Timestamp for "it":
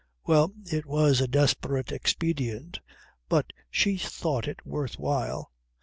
0.71-0.87, 4.47-4.65